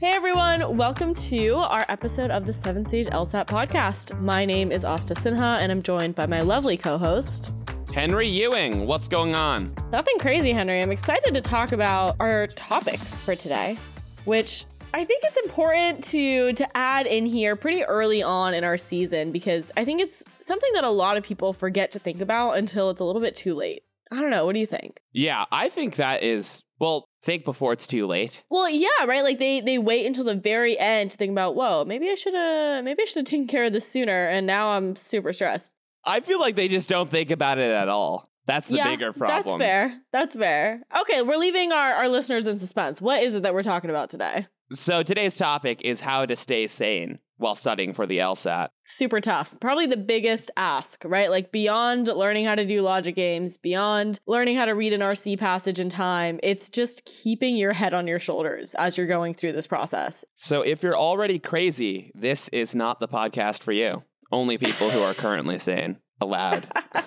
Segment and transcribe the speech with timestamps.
[0.00, 4.16] Hey everyone, welcome to our episode of the Seven Sage LSAT podcast.
[4.20, 7.50] My name is Asta Sinha and I'm joined by my lovely co host,
[7.92, 8.86] Henry Ewing.
[8.86, 9.74] What's going on?
[9.90, 10.80] Nothing crazy, Henry.
[10.80, 13.76] I'm excited to talk about our topic for today,
[14.24, 18.78] which I think it's important to to add in here pretty early on in our
[18.78, 22.52] season because I think it's something that a lot of people forget to think about
[22.52, 23.82] until it's a little bit too late.
[24.12, 24.46] I don't know.
[24.46, 25.00] What do you think?
[25.12, 28.42] Yeah, I think that is well, think before it's too late.
[28.50, 29.22] Well, yeah, right.
[29.22, 32.34] Like they they wait until the very end to think about, whoa, maybe I should
[32.34, 35.72] have maybe I should have taken care of this sooner, and now I'm super stressed.
[36.04, 38.30] I feel like they just don't think about it at all.
[38.46, 39.58] That's the yeah, bigger problem.
[39.58, 40.00] That's fair.
[40.10, 40.82] That's fair.
[41.02, 42.98] Okay, we're leaving our, our listeners in suspense.
[42.98, 44.46] What is it that we're talking about today?
[44.72, 48.68] So today's topic is how to stay sane while studying for the LSAT.
[48.82, 49.54] Super tough.
[49.60, 51.30] Probably the biggest ask, right?
[51.30, 55.38] Like beyond learning how to do logic games, beyond learning how to read an RC
[55.38, 59.52] passage in time, it's just keeping your head on your shoulders as you're going through
[59.52, 60.22] this process.
[60.34, 64.02] So if you're already crazy, this is not the podcast for you.
[64.30, 66.66] Only people who are currently sane allowed.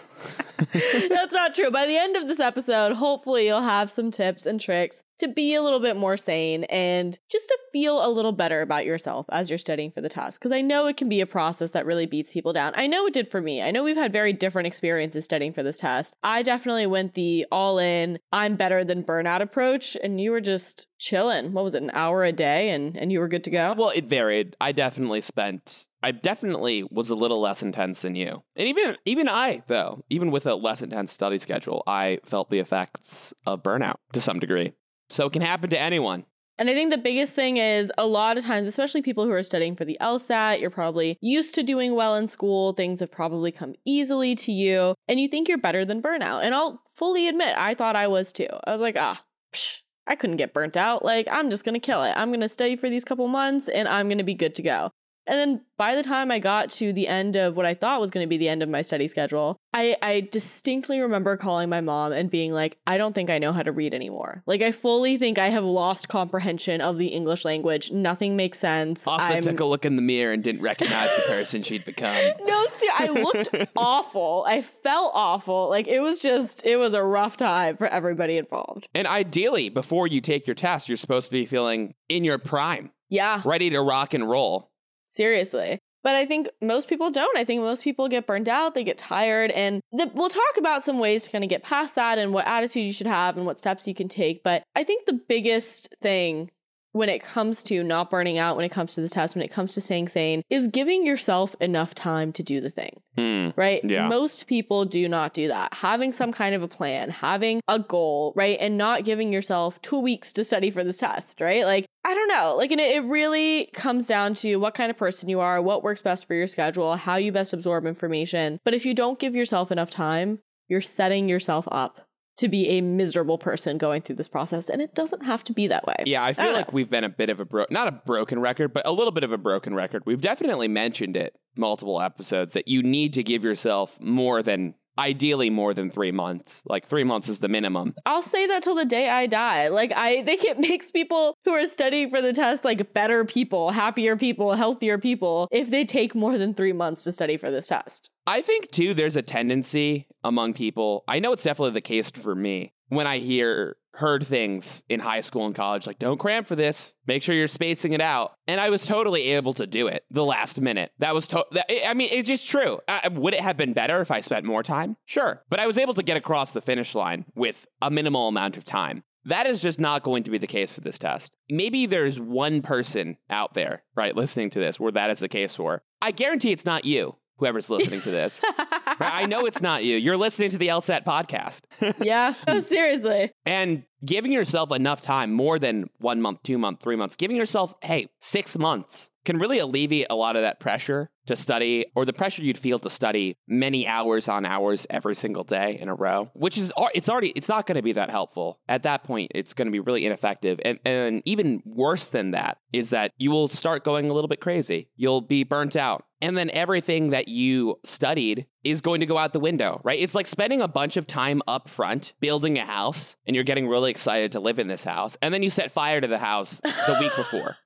[0.74, 1.72] That's not true.
[1.72, 5.54] By the end of this episode, hopefully you'll have some tips and tricks to be
[5.54, 9.50] a little bit more sane and just to feel a little better about yourself as
[9.50, 10.40] you're studying for the test.
[10.40, 12.74] Because I know it can be a process that really beats people down.
[12.76, 13.62] I know it did for me.
[13.62, 16.14] I know we've had very different experiences studying for this test.
[16.24, 20.88] I definitely went the all in, I'm better than burnout approach, and you were just
[21.00, 21.54] chilling.
[21.54, 23.74] What was it, an hour a day, and, and you were good to go?
[23.78, 24.56] Well, it varied.
[24.62, 28.44] I definitely spent I definitely was a little less intense than you.
[28.56, 32.60] And even even I, though, even with a less intense study schedule, I felt the
[32.60, 34.74] effects of burnout to some degree.
[35.10, 36.26] So it can happen to anyone.
[36.58, 39.42] And I think the biggest thing is a lot of times, especially people who are
[39.42, 42.74] studying for the LSAT, you're probably used to doing well in school.
[42.74, 46.44] Things have probably come easily to you, and you think you're better than burnout.
[46.44, 48.48] And I'll fully admit, I thought I was too.
[48.66, 51.04] I was like, ah, psh, I couldn't get burnt out.
[51.04, 52.14] Like, I'm just going to kill it.
[52.16, 54.62] I'm going to study for these couple months and I'm going to be good to
[54.62, 54.92] go.
[55.28, 58.12] And then by the time I got to the end of what I thought was
[58.12, 61.82] going to be the end of my study schedule, I, I distinctly remember calling my
[61.82, 64.44] mom and being like, I don't think I know how to read anymore.
[64.46, 67.92] Like, I fully think I have lost comprehension of the English language.
[67.92, 69.08] Nothing makes sense.
[69.08, 69.42] Asta I'm...
[69.44, 72.12] took a look in the mirror and didn't recognize the person she'd become.
[72.44, 74.44] No, see, I looked awful.
[74.48, 75.70] I felt awful.
[75.70, 78.88] Like, it was just, it was a rough time for everybody involved.
[78.94, 82.92] And ideally, before you take your test, you're supposed to be feeling in your prime.
[83.10, 83.42] Yeah.
[83.46, 84.71] Ready to rock and roll.
[85.12, 85.78] Seriously.
[86.04, 87.38] But I think most people don't.
[87.38, 91.00] I think most people get burned out, they get tired, and we'll talk about some
[91.00, 93.60] ways to kind of get past that and what attitude you should have and what
[93.60, 94.42] steps you can take.
[94.42, 96.50] But I think the biggest thing
[96.94, 99.52] when it comes to not burning out, when it comes to the test, when it
[99.52, 103.00] comes to staying sane, is giving yourself enough time to do the thing.
[103.18, 103.82] Mm, right?
[103.84, 104.08] Yeah.
[104.08, 105.74] Most people do not do that.
[105.74, 108.58] Having some kind of a plan, having a goal, right?
[108.60, 111.66] And not giving yourself two weeks to study for this test, right?
[111.66, 112.56] Like, I don't know.
[112.58, 115.84] Like, and it, it really comes down to what kind of person you are, what
[115.84, 118.60] works best for your schedule, how you best absorb information.
[118.66, 122.08] But if you don't give yourself enough time, you're setting yourself up
[122.38, 125.68] to be a miserable person going through this process and it doesn't have to be
[125.68, 125.96] that way.
[126.06, 126.74] Yeah, I feel don't like know.
[126.74, 129.24] we've been a bit of a bro not a broken record, but a little bit
[129.24, 130.04] of a broken record.
[130.06, 135.50] We've definitely mentioned it multiple episodes that you need to give yourself more than ideally
[135.50, 136.62] more than 3 months.
[136.66, 137.94] Like 3 months is the minimum.
[138.06, 139.68] I'll say that till the day I die.
[139.70, 143.72] Like I think it makes people who are studying for the test like better people,
[143.72, 147.68] happier people, healthier people if they take more than 3 months to study for this
[147.68, 148.10] test.
[148.28, 151.04] I think too there's a tendency among people.
[151.08, 155.22] I know it's definitely the case for me when I hear heard things in high
[155.22, 156.96] school and college like don't cram for this.
[157.08, 158.34] Make sure you're spacing it out.
[158.48, 160.92] And i was totally able to do it the last minute.
[161.00, 162.80] That was to- that, i mean it's just true.
[162.88, 164.98] Uh, would it have been better if i spent more time?
[165.06, 165.42] Sure.
[165.50, 168.66] But i was able to get across the finish line with a minimal amount of
[168.66, 169.04] time.
[169.26, 171.32] That is just not going to be the case for this test.
[171.48, 175.54] Maybe there's one person out there, right, listening to this where that is the case
[175.54, 175.84] for.
[176.02, 178.40] I guarantee it's not you whoever's listening to this.
[179.00, 179.98] I know it's not you.
[179.98, 181.62] You're listening to the LSAT podcast.
[182.02, 183.32] yeah, no, seriously.
[183.48, 187.74] and giving yourself enough time, more than one month, two months, three months, giving yourself,
[187.84, 192.14] hey, six months can really alleviate a lot of that pressure to study or the
[192.14, 196.32] pressure you'd feel to study many hours on hours every single day in a row,
[196.34, 198.60] which is, it's already, it's not going to be that helpful.
[198.68, 200.60] At that point, it's going to be really ineffective.
[200.66, 204.42] And, and even worse than that is that you will start going a little bit
[204.42, 204.90] crazy.
[204.96, 206.06] You'll be burnt out.
[206.20, 210.00] And then everything that you studied is going to go out the window, right?
[210.00, 213.68] It's like spending a bunch of time up front building a house and you're getting
[213.68, 215.18] really excited to live in this house.
[215.22, 217.58] And then you set fire to the house the week before.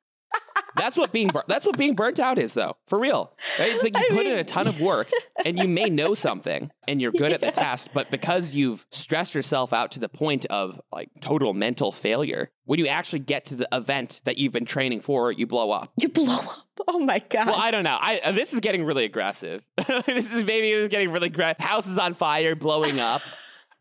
[0.76, 2.78] That's what being bur- that's what being burnt out is, though.
[2.88, 3.72] For real, right?
[3.72, 5.10] it's like you I put in a ton of work,
[5.46, 9.36] and you may know something, and you're good at the task, but because you've stressed
[9.36, 13.56] yourself out to the point of like total mental failure, when you actually get to
[13.56, 15.92] the event that you've been training for, you blow up.
[15.98, 16.68] You blow up.
[16.88, 17.48] Oh my god.
[17.48, 17.98] Well, I don't know.
[18.00, 19.64] I uh, this is getting really aggressive.
[19.88, 21.64] this is maybe it's getting really aggressive.
[21.64, 23.22] House is on fire, blowing up.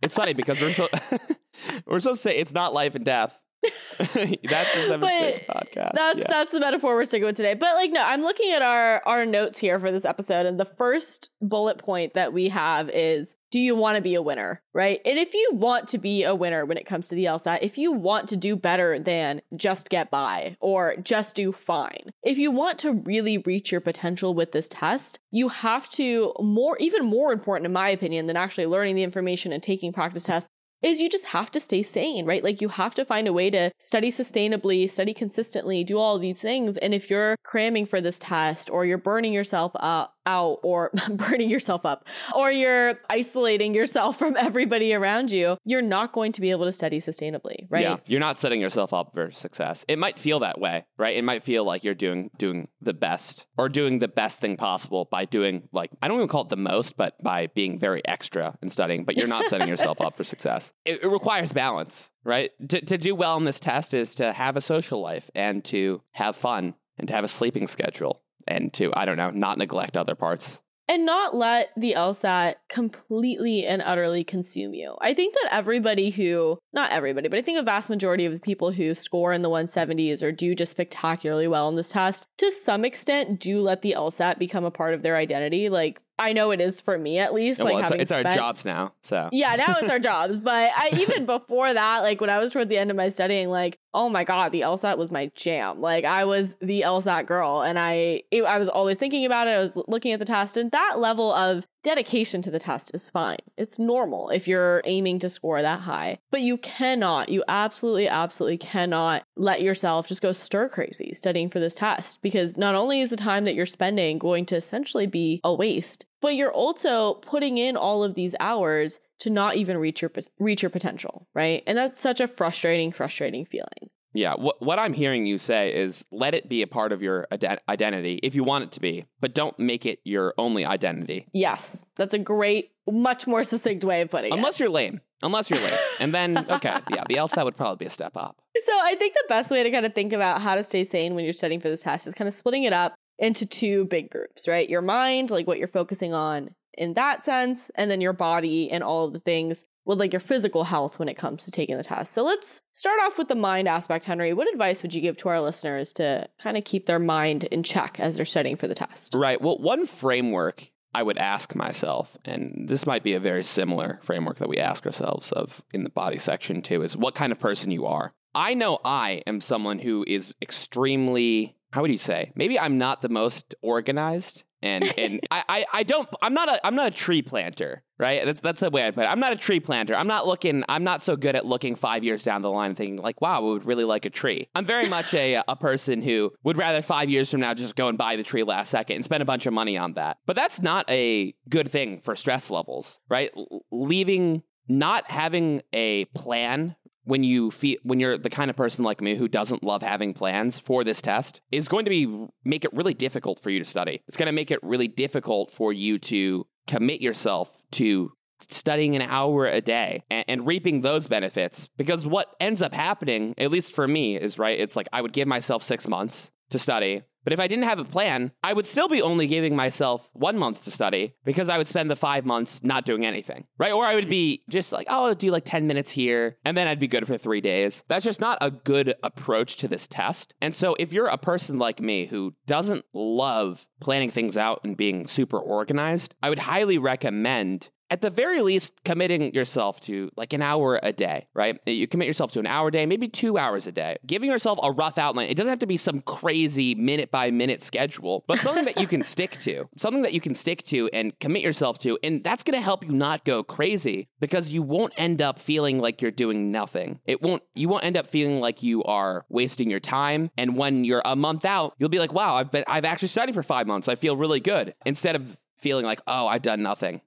[0.02, 0.88] It's funny because we're so,
[1.87, 3.41] we're supposed to say it's not life and death.
[3.99, 5.93] that's the seven But six podcast.
[5.95, 6.27] That's yeah.
[6.29, 7.55] that's the metaphor we're sticking with today.
[7.55, 10.65] But like no, I'm looking at our our notes here for this episode and the
[10.65, 15.01] first bullet point that we have is do you want to be a winner, right?
[15.05, 17.79] And if you want to be a winner when it comes to the LSAT, if
[17.79, 22.51] you want to do better than just get by or just do fine, if you
[22.51, 27.33] want to really reach your potential with this test, you have to more even more
[27.33, 30.49] important in my opinion than actually learning the information and taking practice tests
[30.85, 32.45] is you just have to stay sane, right?
[32.45, 36.43] Like you have to find a way to study sustainably, study consistently, do all these
[36.43, 36.77] things.
[36.77, 41.50] And if you're cramming for this test or you're burning yourself up, out or burning
[41.50, 46.50] yourself up or you're isolating yourself from everybody around you, you're not going to be
[46.50, 47.82] able to study sustainably, right?
[47.82, 49.85] Yeah, you're not setting yourself up for success.
[49.88, 51.17] It might feel that way, right?
[51.17, 55.09] It might feel like you're doing doing the best or doing the best thing possible
[55.11, 58.56] by doing like I don't even call it the most, but by being very extra
[58.61, 59.05] and studying.
[59.05, 60.73] But you're not setting yourself up for success.
[60.85, 62.50] It, it requires balance, right?
[62.69, 66.03] To to do well in this test is to have a social life and to
[66.12, 69.96] have fun and to have a sleeping schedule and to I don't know not neglect
[69.96, 70.61] other parts.
[70.87, 74.94] and not let the LSAT completely and utterly consume you.
[75.00, 78.38] I think that everybody who, not everybody, but I think a vast majority of the
[78.38, 82.50] people who score in the 170s or do just spectacularly well in this test, to
[82.50, 85.70] some extent, do let the LSAT become a part of their identity.
[85.70, 87.59] Like, I know it is for me at least.
[87.59, 90.39] Yeah, like well, it's, having it's our jobs now, so yeah, now it's our jobs.
[90.39, 93.49] But I even before that, like when I was towards the end of my studying,
[93.49, 95.81] like, oh my god, the LSAT was my jam.
[95.81, 99.53] Like I was the LSAT girl, and I it, I was always thinking about it.
[99.53, 103.11] I was looking at the test, and that level of dedication to the test is
[103.11, 103.39] fine.
[103.57, 106.19] It's normal if you're aiming to score that high.
[106.33, 111.61] But you cannot, you absolutely, absolutely cannot let yourself just go stir crazy studying for
[111.61, 115.41] this test because not only is the time that you're spending going to essentially be
[115.45, 120.03] a waste, but you're also putting in all of these hours to not even reach
[120.03, 121.63] your reach your potential, right?
[121.67, 123.91] And that's such a frustrating, frustrating feeling.
[124.15, 127.27] Yeah, what what I'm hearing you say is let it be a part of your
[127.33, 131.27] ide- identity if you want it to be, but don't make it your only identity.
[131.33, 134.37] Yes, that's a great, much more succinct way of putting it.
[134.37, 135.01] Unless you're lame.
[135.23, 135.79] Unless you're lame.
[135.99, 138.41] And then okay, yeah, the LSAT would probably be a step up.
[138.65, 141.15] So I think the best way to kind of think about how to stay sane
[141.15, 144.11] when you're studying for this test is kind of splitting it up into two big
[144.11, 144.69] groups, right?
[144.69, 148.83] Your mind, like what you're focusing on in that sense, and then your body and
[148.83, 151.85] all of the things with like your physical health when it comes to taking the
[151.85, 152.13] test.
[152.13, 154.33] So let's start off with the mind aspect, Henry.
[154.33, 157.63] What advice would you give to our listeners to kind of keep their mind in
[157.63, 159.15] check as they're studying for the test?
[159.15, 159.41] Right.
[159.41, 164.39] Well, one framework I would ask myself, and this might be a very similar framework
[164.39, 167.71] that we ask ourselves of in the body section too, is what kind of person
[167.71, 168.13] you are.
[168.35, 172.33] I know I am someone who is extremely, how would you say?
[172.35, 174.45] Maybe I'm not the most organized.
[174.65, 178.25] And and I, I, I don't I'm not a I'm not a tree planter, right?
[178.25, 179.07] That's that's the way I put it.
[179.07, 179.95] I'm not a tree planter.
[179.95, 182.77] I'm not looking I'm not so good at looking five years down the line and
[182.77, 184.49] thinking like, wow, we would really like a tree.
[184.55, 187.89] I'm very much a a person who would rather five years from now just go
[187.89, 190.19] and buy the tree last second and spend a bunch of money on that.
[190.27, 193.31] But that's not a good thing for stress levels, right?
[193.37, 198.85] L- leaving not having a plan when you feel when you're the kind of person
[198.85, 202.65] like me who doesn't love having plans for this test is going to be make
[202.65, 204.03] it really difficult for you to study.
[204.08, 208.13] It's going to make it really difficult for you to commit yourself to
[208.49, 213.34] studying an hour a day and, and reaping those benefits because what ends up happening
[213.39, 216.58] at least for me is right it's like I would give myself 6 months to
[216.58, 220.09] study but if I didn't have a plan, I would still be only giving myself
[220.13, 223.73] one month to study because I would spend the five months not doing anything, right?
[223.73, 226.69] Or I would be just like, oh, I'll do like 10 minutes here, and then
[226.69, 227.83] I'd be good for three days.
[227.89, 230.35] That's just not a good approach to this test.
[230.41, 234.77] And so if you're a person like me who doesn't love planning things out and
[234.77, 240.32] being super organized, I would highly recommend at the very least, committing yourself to like
[240.32, 241.60] an hour a day, right?
[241.65, 243.98] You commit yourself to an hour a day, maybe two hours a day.
[244.05, 245.29] Giving yourself a rough outline.
[245.29, 248.89] It doesn't have to be some crazy minute by minute schedule, but something that you
[248.89, 251.96] can stick to, something that you can stick to and commit yourself to.
[252.03, 255.79] And that's going to help you not go crazy because you won't end up feeling
[255.79, 256.98] like you're doing nothing.
[257.05, 260.32] It won't, you won't end up feeling like you are wasting your time.
[260.36, 263.36] And when you're a month out, you'll be like, wow, I've been, I've actually studied
[263.36, 263.86] for five months.
[263.86, 267.01] I feel really good instead of feeling like, oh, I've done nothing.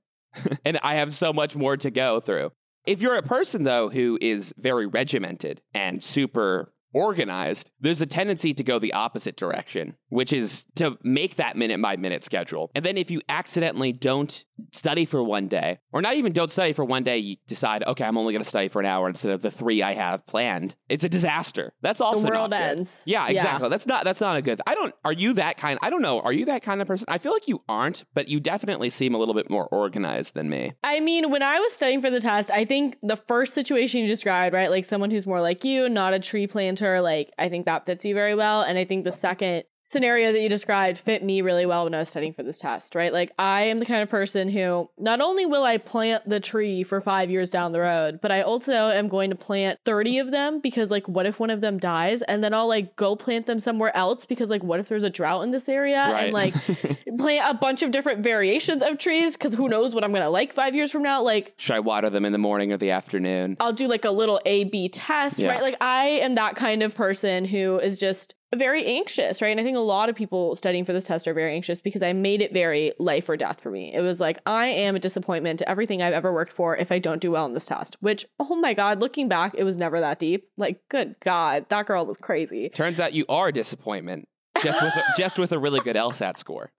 [0.66, 2.52] and I have so much more to go through.
[2.86, 8.54] If you're a person, though, who is very regimented and super organized, there's a tendency
[8.54, 12.72] to go the opposite direction, which is to make that minute by minute schedule.
[12.76, 16.74] And then if you accidentally don't study for one day, or not even don't study
[16.74, 19.32] for one day, you decide, okay, I'm only going to study for an hour instead
[19.32, 20.76] of the three I have planned.
[20.90, 21.74] It's a disaster.
[21.82, 22.78] That's also the world not good.
[22.78, 23.04] ends.
[23.06, 23.70] Yeah, exactly.
[23.70, 24.62] That's not that's not a good.
[24.66, 24.94] I don't.
[25.06, 25.80] Are you that kind?
[25.82, 26.20] I don't know.
[26.22, 27.06] Are you that kind of person?
[27.08, 30.50] I feel like you aren't, but you definitely seem a little bit more organized than
[30.50, 30.74] me.
[30.84, 34.08] I mean, when I was studying for the test, I think the first situation you
[34.08, 34.70] described, right?
[34.70, 38.06] Like someone who's more like you, not a tree planter, like I think that fits
[38.06, 38.62] you very well.
[38.62, 42.00] And I think the second scenario that you described fit me really well when I
[42.00, 43.14] was studying for this test, right?
[43.14, 46.84] Like I am the kind of person who not only will I plant the tree
[46.84, 50.32] for 5 years down the road, but I also am going to plant 30 of
[50.32, 53.46] them because like what if one of them dies and then I'll like go plant
[53.46, 56.26] them somewhere else because like what if there's a drought in this area Right.
[56.26, 56.54] and like
[57.18, 60.30] plant a bunch of different variations of trees cuz who knows what I'm going to
[60.30, 62.92] like 5 years from now like Should I water them in the morning or the
[62.92, 63.56] afternoon?
[63.62, 65.48] I'll do like a little A B test, Yeah.
[65.52, 65.62] right?
[65.62, 69.50] Like I am that kind of person who is just very anxious, right?
[69.50, 72.02] And I think a lot of people studying for this test are very anxious because
[72.02, 73.94] I made it very life or death for me.
[73.94, 77.00] It was like I am a disappointment to everything I've ever worked for if I
[77.00, 77.98] don't do well in this test.
[78.00, 80.48] Which, oh my god, looking back, it was never that deep.
[80.56, 82.70] Like, good god, that girl was crazy.
[82.70, 84.28] Turns out you are a disappointment.
[84.62, 86.72] Just with a, just with a really good LSAT score.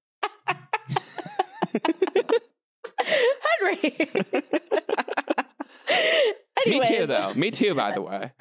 [3.61, 3.97] Henry.
[6.67, 7.33] Me too, though.
[7.35, 8.33] Me too, by the way.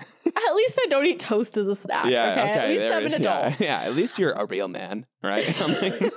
[0.58, 2.08] At least I don't eat toast as a snack.
[2.08, 2.42] Yeah, okay.
[2.42, 2.52] okay.
[2.52, 3.60] At least I'm an adult.
[3.60, 5.46] Yeah, yeah, at least you're a real man, right?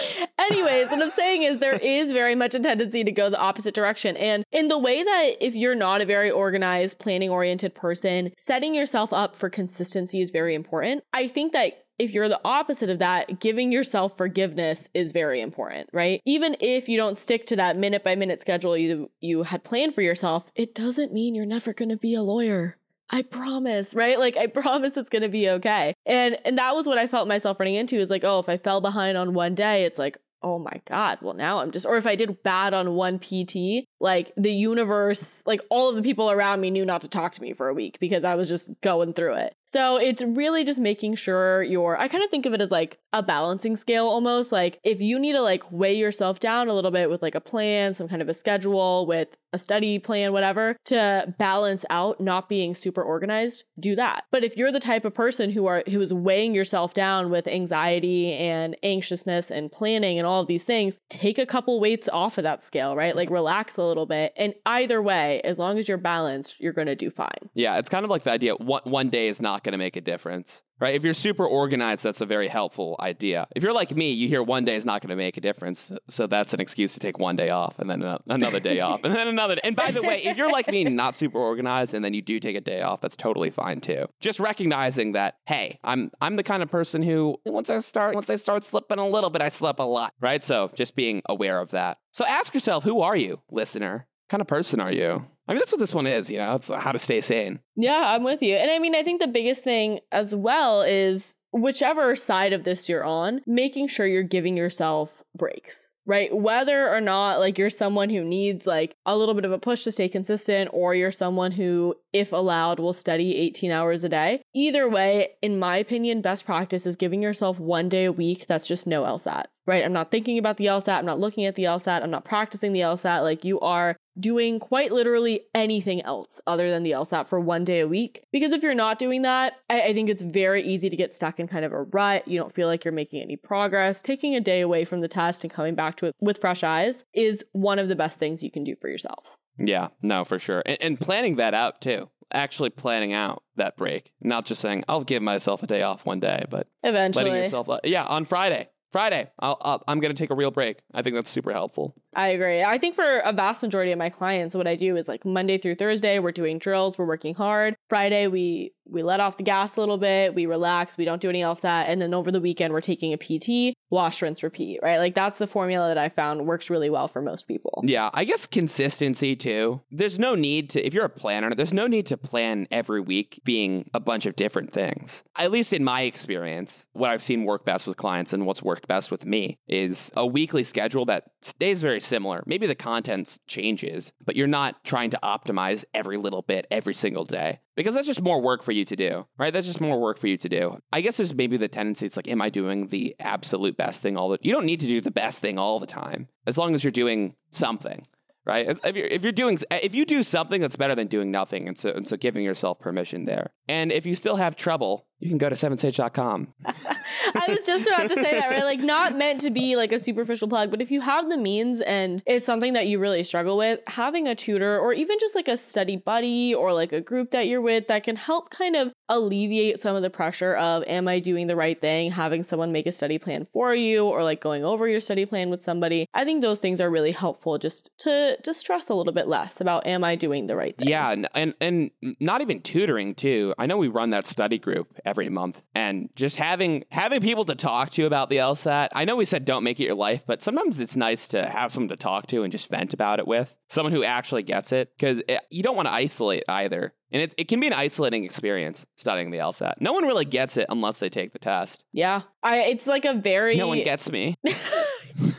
[0.38, 3.74] Anyways, what I'm saying is there is very much a tendency to go the opposite
[3.74, 4.16] direction.
[4.16, 8.74] And in the way that if you're not a very organized, planning oriented person, setting
[8.74, 11.04] yourself up for consistency is very important.
[11.12, 15.88] I think that if you're the opposite of that, giving yourself forgiveness is very important,
[15.92, 16.20] right?
[16.24, 19.94] Even if you don't stick to that minute by minute schedule you you had planned
[19.94, 22.76] for yourself, it doesn't mean you're never going to be a lawyer.
[23.08, 24.18] I promise, right?
[24.18, 25.94] Like I promise it's going to be okay.
[26.04, 28.56] And and that was what I felt myself running into is like, oh, if I
[28.56, 31.96] fell behind on one day, it's like, oh my god, well now I'm just or
[31.96, 36.30] if I did bad on one PT, like the universe, like all of the people
[36.30, 38.70] around me knew not to talk to me for a week because I was just
[38.80, 39.54] going through it.
[39.66, 42.98] So it's really just making sure you're I kind of think of it as like
[43.12, 44.52] a balancing scale almost.
[44.52, 47.40] Like if you need to like weigh yourself down a little bit with like a
[47.40, 52.48] plan, some kind of a schedule, with a study plan, whatever, to balance out not
[52.48, 54.24] being super organized, do that.
[54.30, 57.46] But if you're the type of person who are who is weighing yourself down with
[57.46, 62.38] anxiety and anxiousness and planning and all of these things, take a couple weights off
[62.38, 63.16] of that scale, right?
[63.16, 64.32] Like relax a little bit.
[64.36, 67.50] And either way, as long as you're balanced, you're gonna do fine.
[67.54, 70.00] yeah, it's kind of like the idea one, one day is not to make a
[70.00, 70.96] difference, right?
[70.96, 73.46] If you're super organized, that's a very helpful idea.
[73.54, 75.92] If you're like me, you hear one day is not going to make a difference.
[76.08, 79.14] So that's an excuse to take one day off and then another day off and
[79.14, 79.56] then another.
[79.62, 82.40] And by the way, if you're like me, not super organized, and then you do
[82.40, 84.06] take a day off, that's totally fine too.
[84.20, 88.28] Just recognizing that, hey, I'm I'm the kind of person who once I start once
[88.28, 90.42] I start slipping a little bit, I slip a lot, right?
[90.42, 91.98] So just being aware of that.
[92.10, 94.08] So ask yourself, who are you, listener?
[94.24, 95.26] What kind of person are you?
[95.48, 96.30] I mean, that's what this one is.
[96.30, 97.60] You know, it's how to stay sane.
[97.76, 98.54] Yeah, I'm with you.
[98.54, 102.88] And I mean, I think the biggest thing as well is whichever side of this
[102.88, 106.34] you're on, making sure you're giving yourself breaks, right?
[106.34, 109.82] Whether or not like you're someone who needs like a little bit of a push
[109.84, 114.42] to stay consistent, or you're someone who, if allowed, will study 18 hours a day.
[114.54, 118.66] Either way, in my opinion, best practice is giving yourself one day a week that's
[118.66, 119.84] just no LSAT, right?
[119.84, 120.98] I'm not thinking about the LSAT.
[120.98, 122.02] I'm not looking at the LSAT.
[122.02, 123.22] I'm not practicing the LSAT.
[123.22, 127.80] Like you are doing quite literally anything else other than the LSAT for one day
[127.80, 128.24] a week.
[128.32, 131.40] Because if you're not doing that, I, I think it's very easy to get stuck
[131.40, 132.28] in kind of a rut.
[132.28, 134.02] You don't feel like you're making any progress.
[134.02, 137.04] Taking a day away from the test and coming back to it with fresh eyes
[137.14, 139.24] is one of the best things you can do for yourself.
[139.58, 140.62] Yeah, no, for sure.
[140.66, 142.08] And, and planning that out too.
[142.34, 146.18] Actually planning out that break, not just saying I'll give myself a day off one
[146.18, 147.68] day, but Eventually, letting yourself.
[147.68, 148.68] Uh, yeah, on Friday.
[148.90, 150.78] Friday, I'll, I'll, I'm going to take a real break.
[150.92, 151.94] I think that's super helpful.
[152.14, 152.62] I agree.
[152.62, 155.58] I think for a vast majority of my clients, what I do is like Monday
[155.58, 157.74] through Thursday, we're doing drills, we're working hard.
[157.88, 161.28] Friday, we we let off the gas a little bit, we relax, we don't do
[161.28, 164.80] any LSAT, and then over the weekend, we're taking a PT, wash, rinse, repeat.
[164.82, 164.98] Right?
[164.98, 167.82] Like that's the formula that I found works really well for most people.
[167.84, 169.80] Yeah, I guess consistency too.
[169.90, 173.40] There's no need to, if you're a planner, there's no need to plan every week
[173.44, 175.22] being a bunch of different things.
[175.36, 178.88] At least in my experience, what I've seen work best with clients and what's worked
[178.88, 182.42] best with me is a weekly schedule that stays very similar.
[182.46, 187.24] Maybe the content changes, but you're not trying to optimize every little bit every single
[187.24, 189.52] day because that's just more work for you to do, right?
[189.52, 190.78] That's just more work for you to do.
[190.92, 194.16] I guess there's maybe the tendency it's like, am I doing the absolute best thing
[194.16, 196.74] all the You don't need to do the best thing all the time as long
[196.74, 198.06] as you're doing something.
[198.44, 198.66] right?
[198.84, 201.78] If you're, if you're doing, if you do something that's better than doing nothing, and
[201.78, 203.50] so, and so giving yourself permission there.
[203.68, 206.52] And if you still have trouble, you can go to sevensage.com.
[206.64, 208.64] I was just about to say that, right?
[208.64, 211.80] Like, not meant to be like a superficial plug, but if you have the means
[211.80, 215.48] and it's something that you really struggle with, having a tutor or even just like
[215.48, 218.92] a study buddy or like a group that you're with that can help kind of
[219.08, 222.10] alleviate some of the pressure of, am I doing the right thing?
[222.10, 225.50] Having someone make a study plan for you or like going over your study plan
[225.50, 226.06] with somebody.
[226.14, 229.60] I think those things are really helpful just to, to stress a little bit less
[229.60, 230.88] about, am I doing the right thing?
[230.88, 233.54] Yeah, and, and and not even tutoring too.
[233.58, 237.54] I know we run that study group every month, and just having having people to
[237.54, 238.88] talk to about the LSAT.
[238.94, 241.70] I know we said don't make it your life, but sometimes it's nice to have
[241.70, 244.90] someone to talk to and just vent about it with someone who actually gets it,
[244.96, 246.94] because you don't want to isolate either.
[247.10, 249.74] And it, it can be an isolating experience studying the LSAT.
[249.80, 251.84] No one really gets it unless they take the test.
[251.92, 252.22] Yeah.
[252.42, 253.56] I, it's like a very.
[253.56, 254.36] No one gets me.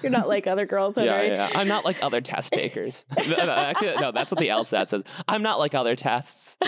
[0.03, 1.35] You're not like other girls, yeah, Henry.
[1.35, 1.49] yeah.
[1.55, 3.05] I'm not like other test takers.
[3.17, 5.03] no, no, actually, no, that's what the LSAT says.
[5.27, 6.57] I'm not like other tests.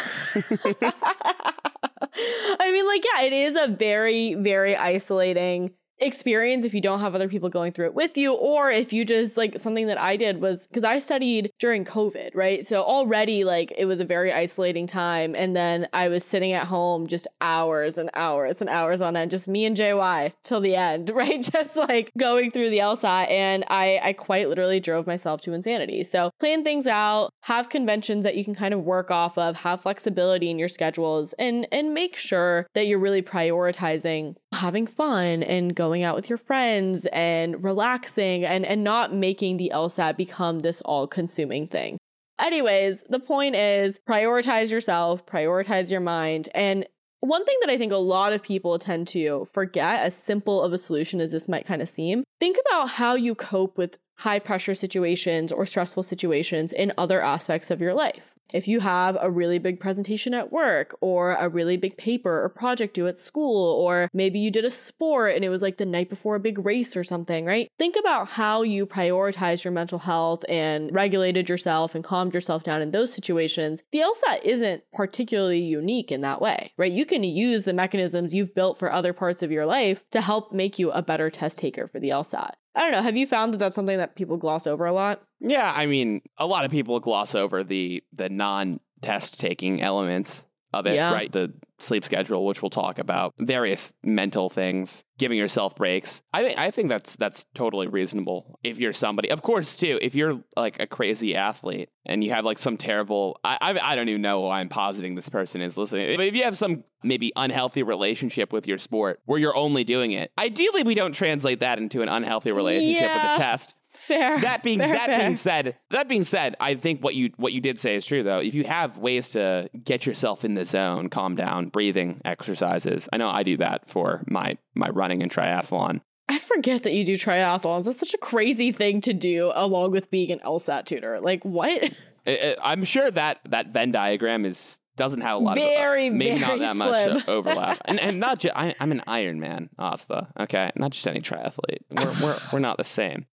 [2.59, 7.15] I mean, like, yeah, it is a very, very isolating experience if you don't have
[7.15, 10.17] other people going through it with you, or if you just like something that I
[10.17, 12.65] did was because I studied during COVID, right?
[12.65, 15.35] So already, like, it was a very isolating time.
[15.35, 19.31] And then I was sitting at home just hours and hours and hours on end,
[19.31, 21.41] just me and JY till the end, right?
[21.41, 23.29] Just like going through the LSAT.
[23.29, 26.03] And I, I quite literally drove myself to insanity.
[26.03, 29.81] So plan things out, have conventions that you can kind of work off of, have
[29.81, 35.75] flexibility in your schedules, and and make sure that you're really prioritizing having fun and
[35.75, 40.81] going out with your friends and relaxing and and not making the LSAT become this
[40.81, 41.97] all-consuming thing.
[42.39, 46.85] Anyways, the point is prioritize yourself, prioritize your mind, and
[47.21, 50.73] one thing that I think a lot of people tend to forget, as simple of
[50.73, 54.39] a solution as this might kind of seem, think about how you cope with high
[54.39, 58.34] pressure situations or stressful situations in other aspects of your life.
[58.53, 62.49] If you have a really big presentation at work, or a really big paper or
[62.49, 65.85] project due at school, or maybe you did a sport and it was like the
[65.85, 67.69] night before a big race or something, right?
[67.77, 72.81] Think about how you prioritize your mental health and regulated yourself and calmed yourself down
[72.81, 73.81] in those situations.
[73.91, 76.91] The LSAT isn't particularly unique in that way, right?
[76.91, 80.53] You can use the mechanisms you've built for other parts of your life to help
[80.53, 82.51] make you a better test taker for the LSAT.
[82.75, 83.01] I don't know.
[83.01, 85.21] Have you found that that's something that people gloss over a lot?
[85.39, 90.43] Yeah, I mean, a lot of people gloss over the the non test taking element
[90.73, 91.13] of it, Yeah.
[91.13, 91.31] right?
[91.31, 96.21] The sleep schedule, which we'll talk about, various mental things, giving yourself breaks.
[96.33, 99.29] I think I think that's that's totally reasonable if you're somebody.
[99.29, 103.39] Of course, too, if you're like a crazy athlete and you have like some terrible,
[103.43, 106.33] I I, I don't even know why I'm positing this person is listening, but if
[106.35, 110.83] you have some maybe unhealthy relationship with your sport where you're only doing it, ideally
[110.83, 113.33] we don't translate that into an unhealthy relationship with Yeah.
[113.33, 113.75] a test
[114.07, 114.39] Fair.
[114.41, 115.19] that being fair, that fair.
[115.19, 118.23] being said, that being said, I think what you what you did say is true
[118.23, 118.39] though.
[118.39, 123.09] If you have ways to get yourself in the zone, calm down, breathing exercises.
[123.11, 126.01] I know I do that for my my running and triathlon.
[126.27, 127.85] I forget that you do triathlons.
[127.85, 131.19] That's such a crazy thing to do along with being an LSAT tutor.
[131.21, 131.91] Like what?
[132.27, 136.39] I'm sure that that Venn diagram is doesn't have a lot uh, Very, of maybe
[136.39, 137.13] not that uh, slim.
[137.15, 140.29] much overlap, and and not just I, I'm an Ironman, Asta.
[140.39, 141.81] Okay, not just any triathlete.
[141.91, 143.25] We're we're we're not the same.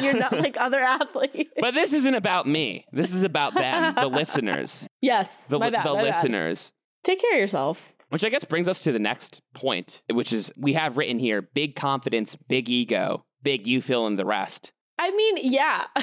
[0.00, 1.50] You're not like other athletes.
[1.58, 2.86] But this isn't about me.
[2.92, 5.28] This is about them, the listeners, yes.
[5.48, 6.14] the my bad, the my bad.
[6.16, 6.72] listeners.
[7.02, 7.94] Take care of yourself.
[8.10, 11.42] Which I guess brings us to the next point, which is we have written here
[11.42, 14.72] big confidence, big ego, big you fill in the rest.
[14.98, 15.84] I mean, yeah.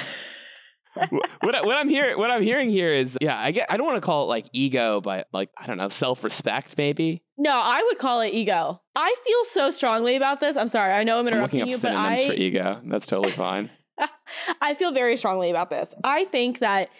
[1.40, 3.86] what, I, what I'm hearing, what I'm hearing here is, yeah, I get, I don't
[3.86, 7.22] want to call it like ego, but like I don't know, self respect maybe.
[7.36, 8.80] no, I would call it ego.
[8.96, 10.56] I feel so strongly about this.
[10.56, 10.92] I'm sorry.
[10.92, 12.80] I know I'm interrupting I'm looking up you, but synonyms I for ego.
[12.86, 13.70] That's totally fine.
[14.60, 15.94] I feel very strongly about this.
[16.04, 16.90] I think that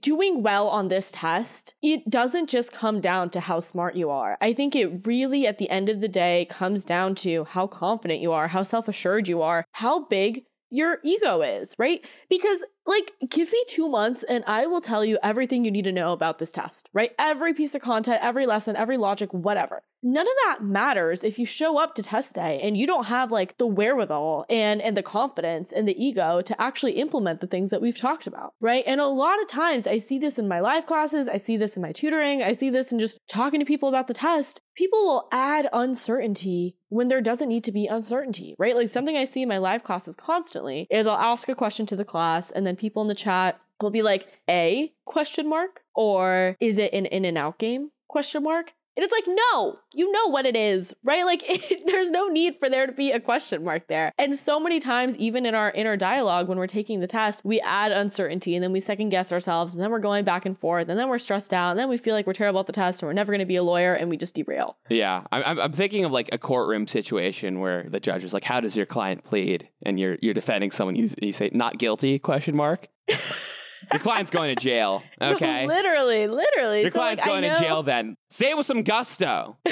[0.00, 4.36] doing well on this test, it doesn't just come down to how smart you are.
[4.40, 8.20] I think it really, at the end of the day, comes down to how confident
[8.20, 12.04] you are, how self assured you are, how big your ego is, right?
[12.36, 15.92] Because, like, give me two months and I will tell you everything you need to
[15.92, 17.12] know about this test, right?
[17.16, 19.84] Every piece of content, every lesson, every logic, whatever.
[20.06, 23.32] None of that matters if you show up to test day and you don't have
[23.32, 27.70] like the wherewithal and and the confidence and the ego to actually implement the things
[27.70, 28.84] that we've talked about, right?
[28.86, 31.74] And a lot of times I see this in my live classes, I see this
[31.74, 34.60] in my tutoring, I see this in just talking to people about the test.
[34.76, 38.76] People will add uncertainty when there doesn't need to be uncertainty, right?
[38.76, 41.96] Like something I see in my live classes constantly is I'll ask a question to
[41.96, 42.23] the class
[42.54, 46.92] and then people in the chat will be like, "A question mark?" or "Is it
[46.92, 48.72] an in and out game?" question mark.
[48.96, 51.24] And it's like, no, you know what it is, right?
[51.24, 54.12] Like, it, there's no need for there to be a question mark there.
[54.18, 57.60] And so many times, even in our inner dialogue, when we're taking the test, we
[57.60, 60.88] add uncertainty and then we second guess ourselves and then we're going back and forth
[60.88, 63.02] and then we're stressed out and then we feel like we're terrible at the test
[63.02, 64.76] and we're never going to be a lawyer and we just derail.
[64.88, 68.60] Yeah, I'm, I'm thinking of like a courtroom situation where the judge is like, "How
[68.60, 70.96] does your client plead?" and you're you're defending someone.
[70.96, 72.88] You you say, "Not guilty?" Question mark.
[73.92, 75.02] your client's going to jail.
[75.22, 75.66] Okay.
[75.66, 76.82] literally, literally.
[76.82, 77.82] Your So, client's like, going to jail.
[77.82, 79.56] Then say it with some gusto.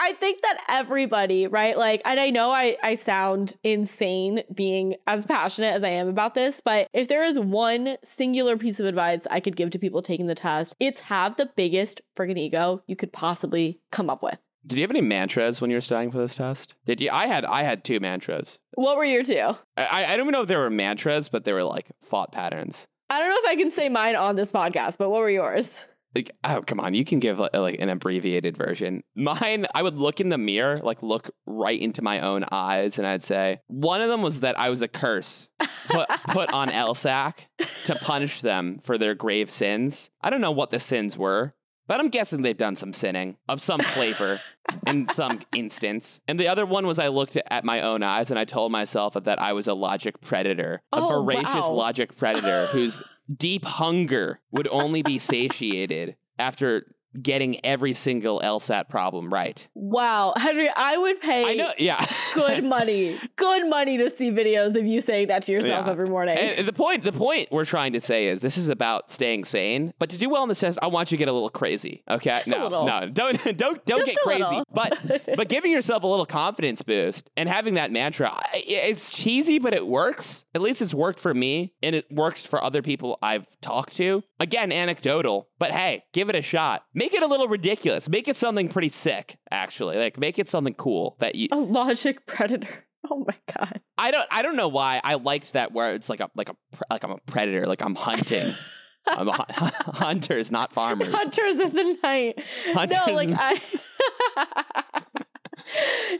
[0.00, 1.76] I think that everybody, right?
[1.76, 6.34] Like, and I know I, I sound insane being as passionate as I am about
[6.34, 10.00] this, but if there is one singular piece of advice I could give to people
[10.00, 14.38] taking the test, it's have the biggest friggin' ego you could possibly come up with.
[14.66, 16.74] Did you have any mantras when you were studying for this test?
[16.84, 17.10] Did you?
[17.10, 18.58] I had I had two mantras.
[18.74, 19.56] What were your two?
[19.76, 22.86] I, I don't even know if they were mantras, but they were like thought patterns.
[23.10, 25.86] I don't know if I can say mine on this podcast, but what were yours?
[26.14, 29.02] Like, oh, come on, you can give like, like an abbreviated version.
[29.14, 33.06] Mine, I would look in the mirror, like look right into my own eyes, and
[33.06, 35.50] I'd say one of them was that I was a curse
[35.88, 37.46] put put on LSAC
[37.84, 40.10] to punish them for their grave sins.
[40.22, 41.54] I don't know what the sins were.
[41.88, 44.40] But I'm guessing they've done some sinning of some flavor
[44.86, 46.20] in some instance.
[46.28, 49.14] And the other one was I looked at my own eyes and I told myself
[49.14, 51.72] that I was a logic predator, a Oh, voracious wow.
[51.72, 53.02] logic predator whose
[53.36, 59.66] deep hunger would only be satiated after getting every single LSAT problem right.
[59.74, 62.04] Wow, Henry, I would pay I know, yeah.
[62.34, 65.92] good money, good money to see videos of you saying that to yourself Yeah.
[65.92, 66.38] every morning.
[66.38, 69.92] And the point, the point we're trying to say is this is about staying sane.
[69.98, 72.02] But to do well in this test, I want you to get a little crazy.
[72.10, 72.86] Okay, Just a no, little.
[72.86, 74.42] no, don't, don't, don't Just get crazy.
[74.42, 74.64] little.
[74.72, 79.72] But, but giving yourself a little confidence boost and having that mantra, it's cheesy, but
[79.74, 80.44] it works.
[80.54, 84.22] At least it's worked for me, and it works for other people I've talked to.
[84.40, 86.84] Again, anecdotal, but hey, give it a shot.
[87.08, 88.06] Make it a little ridiculous.
[88.06, 89.38] Make it something pretty sick.
[89.50, 91.48] Actually, like make it something cool that you.
[91.50, 92.68] a logic predator.
[93.10, 93.80] Oh my god.
[93.96, 96.56] I don't I don't know why I liked that where it's like a like a
[96.90, 98.54] like I'm a predator, like I'm hunting.
[99.06, 101.14] I'm a hu- hunters, not farmers.
[101.14, 102.42] Hunters in the night.
[102.74, 103.60] Hunters no, like I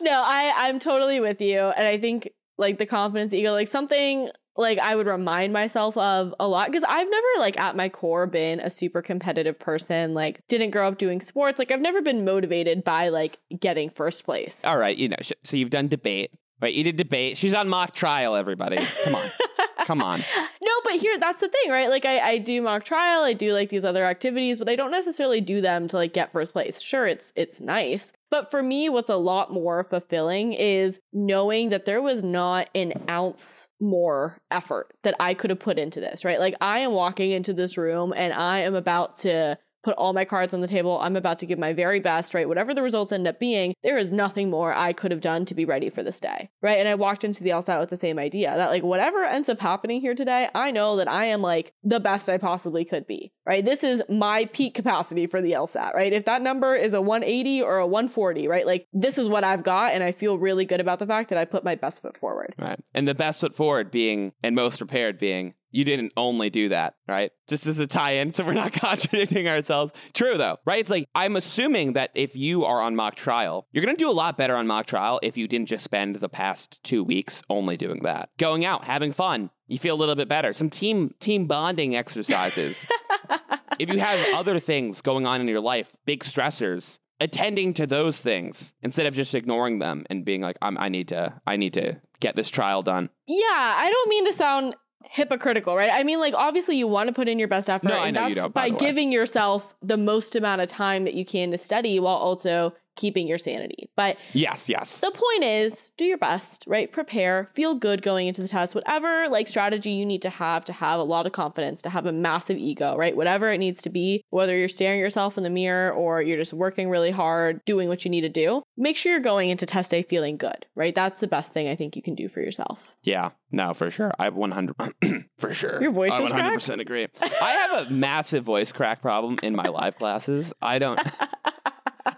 [0.00, 4.30] No, I I'm totally with you and I think like the confidence ego like something
[4.58, 8.26] like I would remind myself of a lot because I've never like at my core
[8.26, 12.24] been a super competitive person like didn't grow up doing sports like I've never been
[12.24, 14.64] motivated by like getting first place.
[14.64, 16.32] All right, you know, so you've done debate.
[16.60, 17.36] Right, you did debate.
[17.36, 18.78] She's on mock trial, everybody.
[19.04, 19.30] Come on.
[19.84, 20.20] Come on.
[20.20, 21.88] No, but here that's the thing, right?
[21.88, 24.90] Like I, I do mock trial, I do like these other activities, but I don't
[24.90, 26.80] necessarily do them to like get first place.
[26.80, 28.12] Sure, it's it's nice.
[28.30, 32.92] But for me, what's a lot more fulfilling is knowing that there was not an
[33.08, 36.40] ounce more effort that I could have put into this, right?
[36.40, 40.26] Like I am walking into this room and I am about to put all my
[40.26, 40.98] cards on the table.
[41.00, 42.46] I'm about to give my very best, right?
[42.46, 45.54] Whatever the results end up being, there is nothing more I could have done to
[45.54, 46.78] be ready for this day, right?
[46.78, 49.60] And I walked into the LSAT with the same idea that, like, whatever ends up
[49.60, 53.32] happening here today, I know that I am like the best I possibly could be,
[53.46, 53.64] right?
[53.64, 56.12] This is my peak capacity for the LSAT, right?
[56.12, 58.66] If that number is a 180 or a 140, right?
[58.66, 59.94] Like, this is what I've got.
[59.94, 62.54] And I feel really good about the fact that I put my best foot forward.
[62.58, 62.78] Right.
[62.92, 66.94] And the best foot forward being, and most prepared being, you didn't only do that,
[67.06, 67.30] right?
[67.46, 69.92] Just as a tie in, so we're not contradicting ourselves.
[70.14, 70.80] True, though, right?
[70.80, 74.10] It's like, I'm assuming that if you are on mock trial, you're going to do
[74.10, 77.42] a lot better on mock trial if you didn't just spend the past two weeks
[77.50, 78.30] only doing that.
[78.38, 80.52] Going out, having fun, you feel a little bit better.
[80.52, 82.84] Some team team bonding exercises.
[83.78, 88.16] if you have other things going on in your life, big stressors, attending to those
[88.16, 91.74] things instead of just ignoring them and being like, I'm, I need to, I need
[91.74, 93.10] to get this trial done.
[93.26, 94.76] Yeah, I don't mean to sound
[95.10, 95.90] hypocritical, right?
[95.92, 97.88] I mean, like, obviously, you want to put in your best effort.
[97.88, 101.04] No, I and know you don't, by by giving yourself the most amount of time
[101.04, 103.88] that you can to study while also keeping your sanity.
[103.96, 105.00] But Yes, yes.
[105.00, 106.92] the point is, do your best, right?
[106.92, 110.72] Prepare, feel good going into the test, whatever like strategy you need to have to
[110.74, 113.16] have a lot of confidence, to have a massive ego, right?
[113.16, 116.52] Whatever it needs to be, whether you're staring yourself in the mirror or you're just
[116.52, 119.90] working really hard, doing what you need to do, make sure you're going into test
[119.90, 120.94] day feeling good, right?
[120.94, 122.82] That's the best thing I think you can do for yourself.
[123.04, 124.12] Yeah, no, for sure.
[124.18, 124.74] I 100
[125.38, 125.80] for sure.
[125.80, 127.06] Your voice I is 100% agree.
[127.22, 130.52] I have a massive voice crack problem in my live classes.
[130.60, 131.00] I don't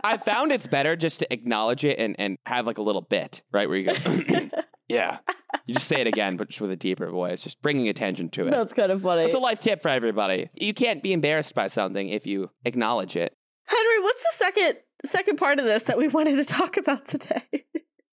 [0.03, 3.43] I found it's better just to acknowledge it and and have like a little bit,
[3.53, 3.69] right?
[3.69, 4.51] Where you go
[4.89, 5.19] Yeah.
[5.67, 8.47] You just say it again but just with a deeper voice, just bringing attention to
[8.47, 8.51] it.
[8.51, 9.23] That's kind of funny.
[9.23, 10.51] It's a life tip for everybody.
[10.55, 13.37] You can't be embarrassed by something if you acknowledge it.
[13.67, 14.75] Henry, what's the second
[15.07, 17.43] second part of this that we wanted to talk about today?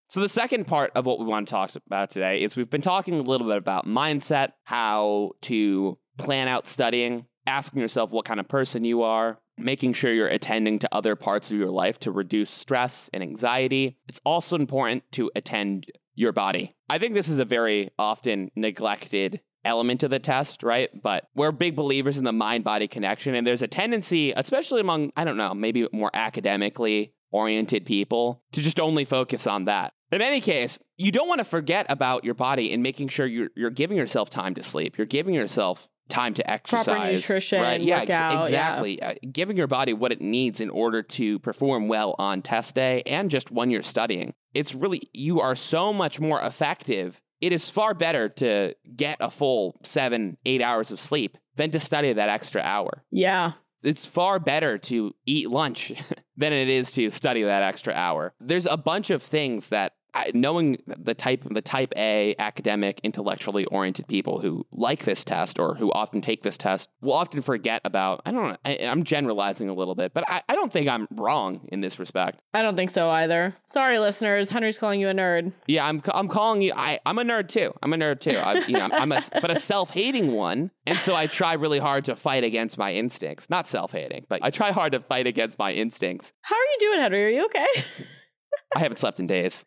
[0.09, 2.79] So the second part of what we want to talk about today is we've been
[2.81, 8.39] talking a little bit about mindset, how to plan out studying, asking yourself what kind
[8.39, 12.11] of person you are, making sure you're attending to other parts of your life to
[12.11, 13.97] reduce stress and anxiety.
[14.07, 16.75] It's also important to attend your body.
[16.89, 20.89] I think this is a very often neglected element of the test, right?
[21.01, 23.35] But we're big believers in the mind body connection.
[23.35, 28.61] And there's a tendency, especially among, I don't know, maybe more academically oriented people, to
[28.61, 29.93] just only focus on that.
[30.11, 33.49] In any case, you don't want to forget about your body and making sure you're,
[33.55, 34.97] you're giving yourself time to sleep.
[34.97, 36.85] You're giving yourself time to exercise.
[36.85, 37.81] Proper nutrition, right?
[37.81, 38.43] Yeah, ex- workout, yeah.
[38.43, 39.01] exactly.
[39.01, 43.03] Uh, giving your body what it needs in order to perform well on test day
[43.05, 44.33] and just when you're studying.
[44.53, 47.21] It's really, you are so much more effective.
[47.41, 51.79] It is far better to get a full seven, eight hours of sleep than to
[51.79, 53.03] study that extra hour.
[53.11, 53.53] Yeah.
[53.83, 55.93] It's far better to eat lunch
[56.37, 58.33] than it is to study that extra hour.
[58.39, 63.65] There's a bunch of things that I, knowing the type the type A academic intellectually
[63.65, 67.81] oriented people who like this test or who often take this test will often forget
[67.85, 70.87] about I don't know I, am generalizing a little bit but I, I don't think
[70.89, 73.55] I'm wrong in this respect I don't think so either.
[73.65, 74.49] Sorry, listeners.
[74.49, 75.53] Henry's calling you a nerd.
[75.67, 78.65] yeah I'm I'm calling you I I'm a nerd too I'm a nerd too I,
[78.67, 82.05] you know, I'm a but a self hating one and so I try really hard
[82.05, 85.59] to fight against my instincts not self hating but I try hard to fight against
[85.59, 87.25] my instincts How are you doing, Henry?
[87.25, 87.67] Are you okay?
[88.75, 89.65] I haven't slept in days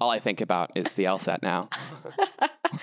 [0.00, 1.68] all I think about is the LSAT now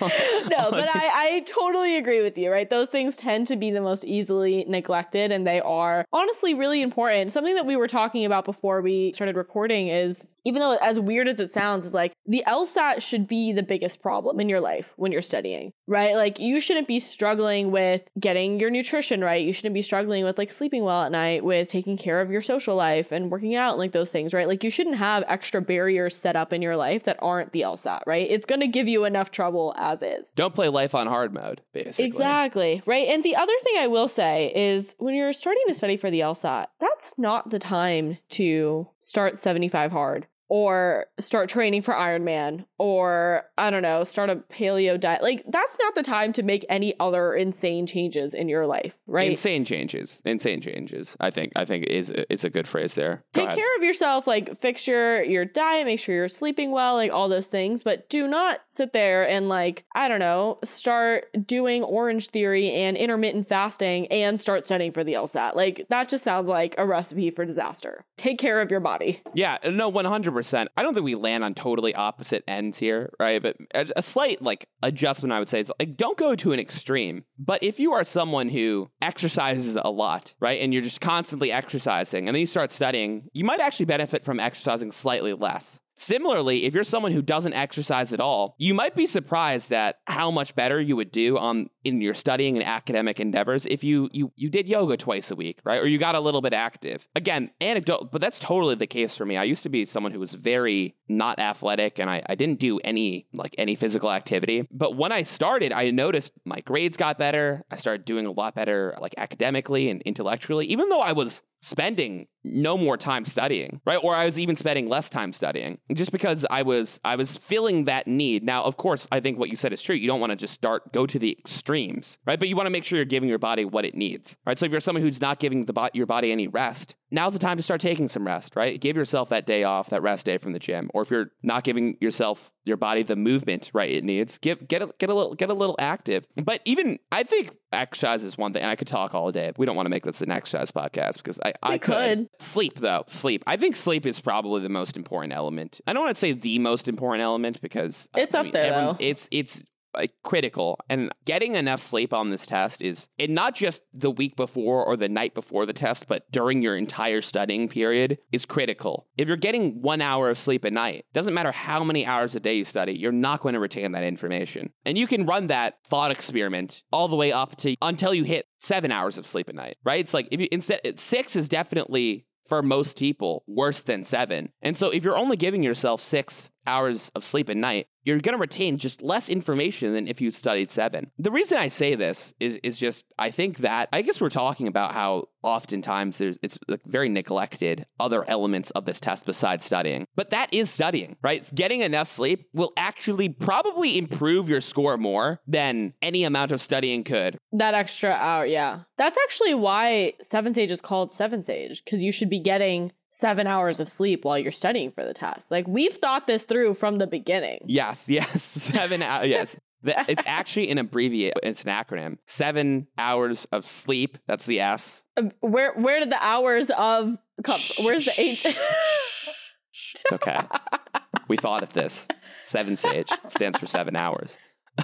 [0.00, 2.68] no, but I, I totally agree with you, right?
[2.68, 7.32] Those things tend to be the most easily neglected, and they are honestly really important.
[7.32, 11.26] Something that we were talking about before we started recording is even though as weird
[11.26, 14.92] as it sounds, is like the LSAT should be the biggest problem in your life
[14.94, 16.14] when you're studying, right?
[16.14, 19.44] Like you shouldn't be struggling with getting your nutrition right.
[19.44, 22.42] You shouldn't be struggling with like sleeping well at night, with taking care of your
[22.42, 24.46] social life and working out, like those things, right?
[24.46, 28.02] Like you shouldn't have extra barriers set up in your life that aren't the LSAT,
[28.06, 28.30] right?
[28.30, 30.30] It's going to give you enough trouble as is.
[30.36, 32.82] don't play life on hard mode basically Exactly.
[32.86, 33.08] Right.
[33.08, 36.20] And the other thing I will say is when you're starting to study for the
[36.20, 43.44] LSAT, that's not the time to start 75 hard or start training for Ironman or
[43.58, 45.22] I don't know, start a paleo diet.
[45.22, 49.30] Like that's not the time to make any other insane changes in your life, right?
[49.30, 50.22] Insane changes.
[50.24, 51.16] Insane changes.
[51.20, 51.52] I think.
[51.56, 53.24] I think is is a good phrase there.
[53.32, 53.58] Go Take ahead.
[53.58, 57.28] care of yourself, like fix your your diet, make sure you're sleeping well, like all
[57.28, 62.72] those things, but do not sit there and like, I don't know, start doing Orangetheory
[62.72, 65.54] and intermittent fasting and start studying for the LSAT.
[65.54, 68.04] Like that just sounds like a recipe for disaster.
[68.16, 69.20] Take care of your body.
[69.34, 70.04] Yeah, no, one
[70.36, 70.68] percent.
[70.76, 73.42] I don't think we land on totally opposite ends here, right?
[73.42, 77.24] But a slight like adjustment, I would say, is like don't go to an extreme.
[77.38, 82.28] But if you are someone who exercises a lot, right, and you're just constantly exercising,
[82.28, 85.80] and then you start studying, you might actually benefit from exercising slightly less.
[85.96, 90.30] Similarly, if you're someone who doesn't exercise at all, you might be surprised at how
[90.30, 94.32] much better you would do on in your studying and academic endeavors if you you
[94.36, 95.80] you did yoga twice a week, right?
[95.80, 97.08] Or you got a little bit active.
[97.16, 99.36] Again, anecdote, but that's totally the case for me.
[99.36, 102.78] I used to be someone who was very not athletic and I, I didn't do
[102.80, 104.68] any like any physical activity.
[104.70, 107.64] But when I started, I noticed my grades got better.
[107.70, 112.28] I started doing a lot better like academically and intellectually, even though I was spending
[112.44, 113.98] no more time studying right?
[114.02, 117.84] Or i was even spending less time studying just because i was i was feeling
[117.84, 118.44] that need.
[118.44, 119.96] Now of course i think what you said is true.
[119.96, 122.38] You don't want to just start go to the extremes right?
[122.38, 124.56] But you want to make sure you're giving your body what it needs right?
[124.56, 127.38] So if you're someone who's not giving the bo- your body any rest now's the
[127.38, 130.38] time to start taking some rest right give yourself that day off that rest day
[130.38, 134.04] from the gym or if you're not giving yourself your body the movement right it
[134.04, 137.56] needs give get a, get a little get a little active but even i think
[137.72, 140.04] exercise is one thing and i could talk all day we don't want to make
[140.04, 142.28] this an exercise podcast because i i We could.
[142.38, 143.04] Sleep, though.
[143.08, 143.42] Sleep.
[143.46, 145.80] I think sleep is probably the most important element.
[145.86, 148.96] I don't want to say the most important element because It's I up there, though.
[148.98, 149.62] It's it's
[149.96, 154.36] like critical, and getting enough sleep on this test is and not just the week
[154.36, 159.06] before or the night before the test, but during your entire studying period is critical.
[159.16, 162.40] If you're getting one hour of sleep a night, doesn't matter how many hours a
[162.40, 165.78] day you study, you're not going to retain that information, and you can run that
[165.86, 169.52] thought experiment all the way up to until you hit seven hours of sleep a
[169.52, 169.76] night.
[169.84, 170.00] Right?
[170.00, 174.52] It's like if you instead six is definitely for most people worse than seven.
[174.62, 178.34] And so if you're only giving yourself six hours of sleep at night, you're going
[178.36, 181.10] to retain just less information than if you studied seven.
[181.18, 184.68] The reason I say this is is just I think that I guess we're talking
[184.68, 190.06] about how oftentimes there's it's very neglected other elements of this test besides studying.
[190.14, 191.52] But that is studying, right?
[191.54, 197.02] Getting enough sleep will actually probably improve your score more than any amount of studying
[197.02, 197.38] could.
[197.52, 198.80] That extra hour, yeah.
[198.98, 203.46] That's actually why Seven Sage is called Seven Sage, because you should be getting seven
[203.46, 205.50] hours of sleep while you're studying for the test.
[205.50, 207.60] Like we've thought this through from the beginning.
[207.66, 209.26] Yes, yes, seven hours.
[209.28, 211.34] Yes, The- it's actually an abbreviate.
[211.42, 212.18] It's an acronym.
[212.26, 214.18] Seven hours of sleep.
[214.26, 215.04] That's the S.
[215.16, 217.60] Um, Where where did the hours of come?
[217.82, 218.44] Where's the eight?
[218.44, 220.40] It's okay.
[221.28, 222.06] we thought of this.
[222.42, 224.38] Seven Sage It stands for seven hours.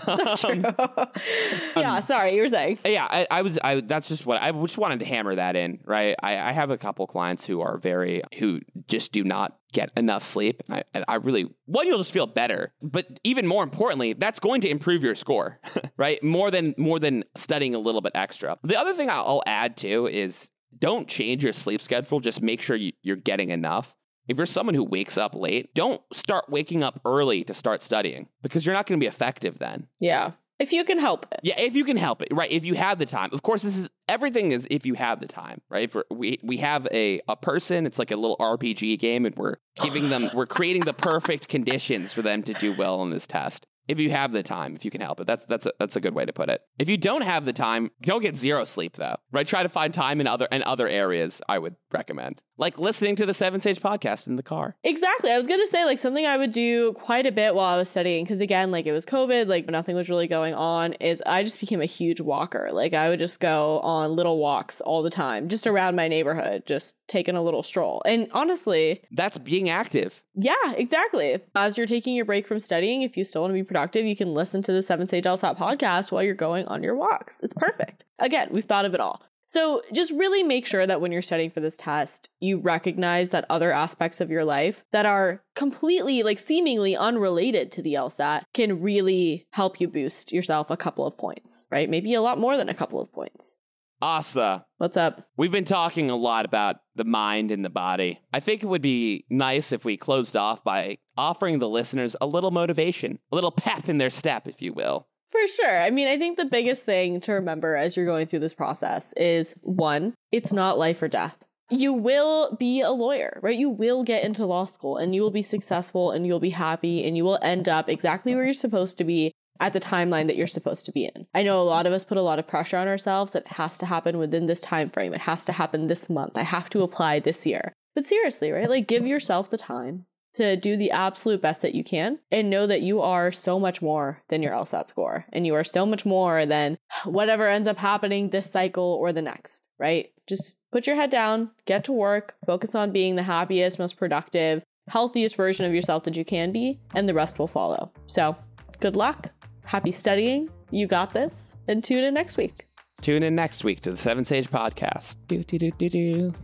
[0.07, 0.67] Um,
[1.77, 2.79] yeah, sorry, you were saying.
[2.85, 3.59] yeah, I, I was.
[3.63, 6.17] I that's just what I just wanted to hammer that in, right?
[6.23, 10.25] I, I have a couple clients who are very who just do not get enough
[10.25, 10.63] sleep.
[10.69, 14.61] And I, I really one, you'll just feel better, but even more importantly, that's going
[14.63, 15.59] to improve your score,
[15.97, 16.23] right?
[16.23, 18.59] More than more than studying a little bit extra.
[18.63, 22.21] The other thing I'll add too is don't change your sleep schedule.
[22.21, 23.95] Just make sure you, you're getting enough.
[24.29, 28.29] If you're someone who wakes up late, don't start waking up early to start studying
[28.43, 29.89] because you're not going to be effective then.
[29.99, 30.33] Yeah,
[30.63, 31.41] if you can help it.
[31.43, 32.51] Yeah, if you can help it, right?
[32.51, 35.27] If you have the time, of course, this is everything is if you have the
[35.27, 35.91] time, right?
[35.93, 39.57] If we we have a a person, it's like a little RPG game, and we're
[39.81, 43.67] giving them, we're creating the perfect conditions for them to do well on this test.
[43.89, 46.01] If you have the time, if you can help it, that's that's a, that's a
[46.01, 46.63] good way to put it.
[46.79, 49.47] If you don't have the time, don't get zero sleep though, right?
[49.47, 51.43] Try to find time in other in other areas.
[51.49, 54.77] I would recommend, like listening to the Seven Sage podcast in the car.
[54.85, 55.31] Exactly.
[55.31, 57.77] I was going to say, like, something I would do quite a bit while I
[57.77, 61.23] was studying, because again, like, it was COVID, like, nothing was really going on, is
[61.27, 62.71] I just became a huge walker.
[62.73, 66.63] Like, I would just go on little walks all the time, just around my neighborhood,
[66.67, 68.01] just taking a little stroll.
[68.07, 70.23] And honestly, That's being active.
[70.35, 71.39] yeah, exactly.
[71.55, 74.17] As you're taking your break from studying, if you still want to be productive, you
[74.17, 77.41] can listen to the Seven Sage LSAT podcast while you're going on your walks.
[77.43, 78.05] It's perfect.
[78.19, 79.21] Again, we've thought of it all.
[79.53, 83.45] So just really make sure that when you're studying for this test, you recognize that
[83.51, 88.81] other aspects of your life that are completely, like seemingly unrelated to the LSAT can
[88.81, 91.91] really help you boost yourself a couple of points, right?
[91.91, 93.57] Maybe a lot more than a couple of points.
[94.01, 95.29] Asta, What's up?
[95.37, 98.23] We've been talking a lot about the mind and the body.
[98.33, 102.27] I think it would be nice if we closed off by offering the listeners a
[102.27, 105.09] little motivation, a little pep in their step, if you will.
[105.33, 105.83] For sure.
[105.83, 109.15] I mean, I think the biggest thing to remember as you're going through this process
[109.15, 111.37] is one, it's not life or death.
[111.71, 113.57] You will be a lawyer, right?
[113.57, 117.03] You will get into law school and you will be successful and you'll be happy
[117.07, 120.37] and you will end up exactly where you're supposed to be at the timeline that
[120.37, 121.27] you're supposed to be in.
[121.33, 123.53] I know a lot of us put a lot of pressure on ourselves that it
[123.53, 125.15] has to happen within this time frame.
[125.15, 126.37] It has to happen this month.
[126.37, 127.73] I have to apply this year.
[127.95, 128.69] But seriously, right?
[128.69, 132.67] Like give yourself the time to do the absolute best that you can and know
[132.67, 136.07] that you are so much more than your LSAT score and you are so much
[136.07, 140.11] more than whatever ends up happening this cycle or the next, right?
[140.27, 144.63] Just put your head down, get to work, focus on being the happiest, most productive,
[144.89, 147.93] healthiest version of yourself that you can be, and the rest will follow.
[148.07, 148.37] So,
[148.81, 149.31] good luck.
[149.65, 150.49] Happy studying.
[150.71, 151.57] You got this.
[151.69, 152.67] And tune in next week.
[153.01, 155.17] Tune in next week to the Seven Sage Podcast.
[155.29, 156.35] Do, do, do, do, do.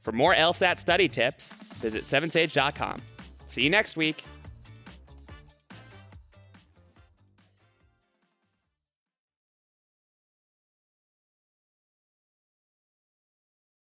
[0.00, 3.00] For more LSAT study tips, visit sevensage.com.
[3.46, 4.24] See you next week.